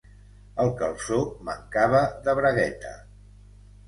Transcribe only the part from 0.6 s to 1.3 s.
El calçó